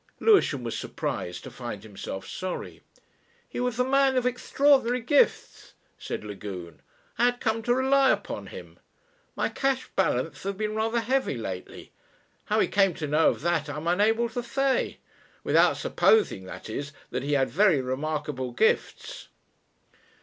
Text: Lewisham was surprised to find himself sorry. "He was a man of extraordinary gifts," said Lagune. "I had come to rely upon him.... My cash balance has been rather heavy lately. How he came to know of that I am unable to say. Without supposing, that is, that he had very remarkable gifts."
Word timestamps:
Lewisham 0.19 0.63
was 0.63 0.75
surprised 0.75 1.43
to 1.43 1.51
find 1.51 1.83
himself 1.83 2.27
sorry. 2.27 2.81
"He 3.47 3.59
was 3.59 3.77
a 3.77 3.83
man 3.83 4.17
of 4.17 4.25
extraordinary 4.25 4.99
gifts," 5.01 5.73
said 5.99 6.23
Lagune. 6.23 6.81
"I 7.19 7.25
had 7.25 7.39
come 7.39 7.61
to 7.61 7.75
rely 7.75 8.09
upon 8.09 8.47
him.... 8.47 8.79
My 9.35 9.47
cash 9.47 9.87
balance 9.95 10.41
has 10.41 10.55
been 10.55 10.73
rather 10.73 11.01
heavy 11.01 11.37
lately. 11.37 11.91
How 12.45 12.59
he 12.59 12.67
came 12.67 12.95
to 12.95 13.05
know 13.05 13.29
of 13.29 13.41
that 13.41 13.69
I 13.69 13.77
am 13.77 13.85
unable 13.85 14.27
to 14.29 14.41
say. 14.41 14.97
Without 15.43 15.77
supposing, 15.77 16.45
that 16.45 16.67
is, 16.67 16.93
that 17.11 17.21
he 17.21 17.33
had 17.33 17.51
very 17.51 17.79
remarkable 17.79 18.53
gifts." 18.53 19.27